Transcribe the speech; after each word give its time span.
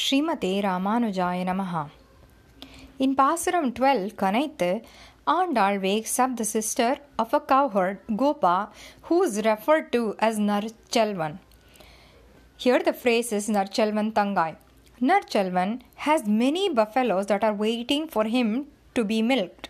Shrimati 0.00 0.52
Ramanuja 0.64 1.26
Namaha 1.48 1.82
In 3.04 3.10
Pasuram 3.14 3.66
12, 3.74 4.16
Kanaithe, 4.20 4.82
Andal 5.26 5.82
wakes 5.82 6.18
up 6.18 6.36
the 6.36 6.46
sister 6.52 6.96
of 7.18 7.34
a 7.34 7.40
cowherd, 7.40 7.98
Gopa, 8.16 8.70
who 9.06 9.22
is 9.22 9.34
referred 9.48 9.86
to 9.94 10.02
as 10.18 10.38
Narchalvan. 10.38 11.34
Here 12.56 12.80
the 12.88 12.94
phrase 13.02 13.32
is 13.38 13.48
Narchalvan 13.56 14.08
Tangai. 14.18 14.56
Narchalvan 15.10 15.72
has 16.06 16.26
many 16.26 16.64
buffaloes 16.80 17.26
that 17.26 17.44
are 17.48 17.56
waiting 17.66 18.06
for 18.14 18.24
him 18.36 18.68
to 18.94 19.04
be 19.04 19.20
milked, 19.20 19.68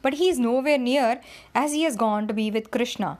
but 0.00 0.14
he 0.14 0.28
is 0.32 0.38
nowhere 0.38 0.78
near 0.78 1.20
as 1.54 1.72
he 1.72 1.82
has 1.82 1.96
gone 1.96 2.26
to 2.30 2.34
be 2.40 2.50
with 2.50 2.70
Krishna. 2.70 3.10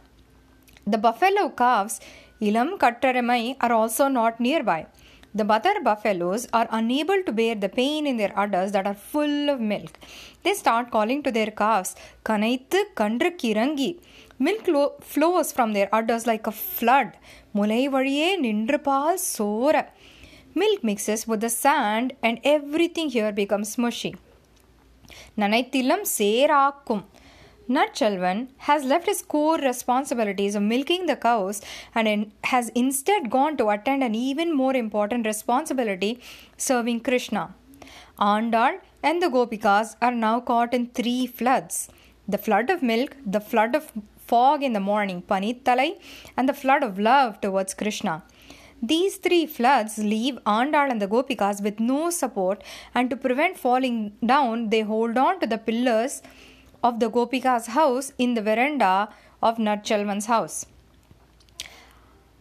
The 0.86 1.02
buffalo 1.06 1.50
calves, 1.50 2.00
Ilam 2.40 2.78
kattaramai, 2.78 3.56
are 3.60 3.72
also 3.72 4.08
not 4.08 4.40
nearby. 4.40 4.86
The 5.33 5.43
mother 5.43 5.81
buffaloes 5.83 6.47
are 6.53 6.67
unable 6.71 7.21
to 7.23 7.31
bear 7.31 7.55
the 7.55 7.69
pain 7.69 8.07
in 8.07 8.17
their 8.17 8.31
udders 8.39 8.71
that 8.71 8.87
are 8.87 8.93
full 8.93 9.49
of 9.49 9.59
milk. 9.59 9.99
They 10.43 10.53
start 10.53 10.91
calling 10.91 11.23
to 11.23 11.31
their 11.31 11.51
calves, 11.51 11.95
Kanaithu 12.23 12.81
Kandru 12.95 13.31
Kirangi. 13.35 13.99
Milk 14.37 14.67
lo- 14.67 14.93
flows 15.01 15.51
from 15.51 15.73
their 15.73 15.89
udders 15.91 16.25
like 16.25 16.47
a 16.47 16.51
flood. 16.51 17.17
Mulai 17.53 17.89
valiye 17.89 18.37
nindru 18.37 18.77
paal 18.77 19.17
sora. 19.17 19.87
Milk 20.53 20.83
mixes 20.83 21.27
with 21.27 21.41
the 21.41 21.49
sand 21.49 22.13
and 22.23 22.39
everything 22.43 23.09
here 23.09 23.33
becomes 23.33 23.77
mushy. 23.77 24.15
நனைத்திலம் 25.37 26.05
சேராக்கும் 26.17 27.03
Nutchelvan 27.74 28.48
has 28.68 28.84
left 28.84 29.06
his 29.06 29.22
core 29.22 29.58
responsibilities 29.58 30.56
of 30.56 30.62
milking 30.62 31.06
the 31.06 31.14
cows 31.14 31.60
and 31.94 32.08
in, 32.08 32.32
has 32.52 32.68
instead 32.70 33.30
gone 33.30 33.56
to 33.58 33.68
attend 33.68 34.02
an 34.02 34.16
even 34.16 34.56
more 34.56 34.74
important 34.74 35.24
responsibility 35.24 36.18
serving 36.56 36.98
Krishna. 37.08 37.54
Andal 38.18 38.80
and 39.04 39.22
the 39.22 39.28
Gopikas 39.28 39.94
are 40.02 40.16
now 40.26 40.40
caught 40.40 40.74
in 40.74 40.88
three 40.88 41.28
floods 41.28 41.88
the 42.26 42.38
flood 42.38 42.70
of 42.70 42.82
milk, 42.82 43.16
the 43.24 43.40
flood 43.40 43.76
of 43.76 43.92
fog 44.18 44.64
in 44.64 44.72
the 44.72 44.80
morning, 44.80 45.22
Panittalai, 45.22 45.98
and 46.36 46.48
the 46.48 46.54
flood 46.54 46.82
of 46.82 46.98
love 46.98 47.40
towards 47.40 47.74
Krishna. 47.74 48.22
These 48.82 49.16
three 49.16 49.46
floods 49.46 49.98
leave 49.98 50.38
Andal 50.44 50.90
and 50.90 51.02
the 51.02 51.08
Gopikas 51.08 51.62
with 51.62 51.78
no 51.78 52.10
support, 52.10 52.62
and 52.94 53.10
to 53.10 53.16
prevent 53.16 53.58
falling 53.58 54.12
down, 54.24 54.70
they 54.70 54.82
hold 54.82 55.18
on 55.18 55.38
to 55.40 55.46
the 55.46 55.58
pillars 55.58 56.22
of 56.82 57.00
the 57.00 57.10
Gopika's 57.10 57.68
house 57.68 58.12
in 58.18 58.34
the 58.34 58.42
veranda 58.42 59.08
of 59.42 59.58
Natchalvan's 59.58 60.26
house. 60.26 60.66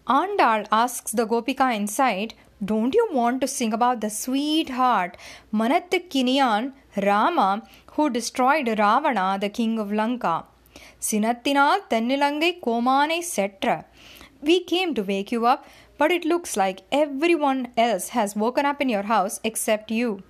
Andal 0.07 0.65
asks 0.71 1.11
the 1.11 1.25
Gopika 1.25 1.75
inside, 1.75 2.33
Don't 2.63 2.95
you 2.95 3.07
want 3.11 3.41
to 3.41 3.47
sing 3.47 3.73
about 3.73 4.01
the 4.01 4.09
sweetheart 4.09 5.17
Manattikiniyan 5.53 6.73
Rama 7.03 7.61
who 7.93 8.09
destroyed 8.09 8.67
Ravana, 8.67 9.37
the 9.39 9.49
king 9.49 9.77
of 9.77 9.93
Lanka? 9.93 10.45
Sinattinal 10.99 11.87
Tennilangai 11.89 12.59
Komane 12.59 13.19
Setra. 13.19 13.85
We 14.41 14.63
came 14.63 14.95
to 14.95 15.03
wake 15.03 15.31
you 15.31 15.45
up, 15.45 15.65
but 15.97 16.11
it 16.11 16.25
looks 16.25 16.57
like 16.57 16.81
everyone 16.91 17.67
else 17.77 18.09
has 18.09 18.35
woken 18.35 18.65
up 18.65 18.81
in 18.81 18.89
your 18.89 19.03
house 19.03 19.39
except 19.43 19.91
you. 19.91 20.23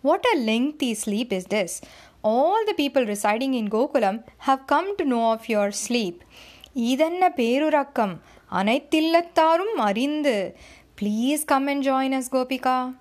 What 0.00 0.24
a 0.34 0.38
lengthy 0.38 0.94
sleep 0.94 1.32
is 1.32 1.46
this! 1.46 1.80
all 2.22 2.64
the 2.66 2.74
people 2.74 3.04
residing 3.04 3.54
in 3.54 3.68
Gokulam 3.68 4.22
have 4.48 4.66
come 4.66 4.96
to 4.96 5.04
know 5.04 5.24
of 5.32 5.48
your 5.54 5.68
sleep. 5.86 6.16
இதென்ன 6.90 7.28
பேருறக்கம் 7.38 8.14
அனைத்தில்லத்தாரும் 8.58 9.74
அறிந்து 9.88 10.36
Please 11.00 11.44
come 11.44 11.66
and 11.68 11.82
join 11.82 12.12
us, 12.14 12.28
Gopika. 12.28 12.94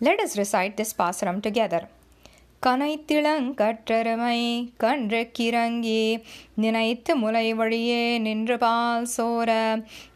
Let 0.00 0.20
us 0.24 0.32
recite 0.38 0.76
this 0.78 0.92
pasuram 0.94 1.40
together. 1.42 1.82
கனைத்திளங்கற்றருமை 2.62 4.38
கன்று 4.76 5.20
கிறங்கி 5.36 6.02
நினைத்து 6.54 7.12
முலை 7.16 7.46
வழியே 7.52 8.04
நின்று 8.18 8.56
பால் 8.56 9.08
சோர 9.14 9.50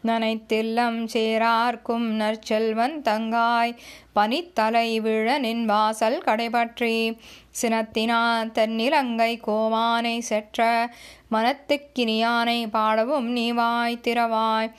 நனைத்தில்லம் 0.05 0.99
சேரார்க்கும் 1.13 2.07
நற்செல்வன் 2.17 2.95
தங்காய் 3.01 3.73
பனித்தலை 4.15 4.87
விழ 4.99 5.37
நின் 5.37 5.65
வாசல் 5.65 6.17
கடைபற்றி 6.25 6.95
சினத்தினா 7.61 8.21
தன்னிலங்கை 8.51 9.31
கோமானை 9.41 10.17
செற்ற 10.23 10.61
மனத்துக்கினியானை 11.31 12.59
பாடவும் 12.71 13.29
நீ 13.29 13.47
வாய் 13.53 14.03
திறவாய் 14.03 14.71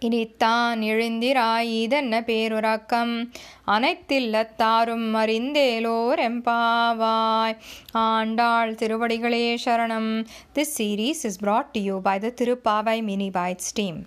இனித்தான் 0.00 0.80
எழுந்திராயிதென்ன 0.80 2.20
பேருறக்கம்? 2.26 3.30
அனைத்தில்லத்தாரும் 3.66 5.10
அறிந்தேலோர் 5.14 6.18
எம்பாவாய் 6.18 7.56
ஆண்டாள் 7.90 8.74
திருவடிகளே 8.74 9.58
சரணம். 9.64 10.26
This 10.54 10.74
series 10.78 11.22
is 11.22 11.44
brought 11.44 11.70
to 11.72 11.80
you 11.80 12.00
by 12.04 12.22
the 12.22 12.32
Tirupavai 12.32 13.02
Mini 13.02 13.30
Bites 13.30 13.70
team. 13.80 13.94